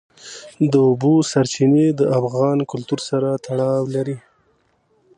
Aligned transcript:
د 0.71 0.73
اوبو 0.87 1.13
سرچینې 1.31 1.87
د 1.99 2.01
افغان 2.19 2.57
کلتور 2.71 2.99
سره 3.09 3.29
تړاو 3.45 3.83
لري. 3.95 4.17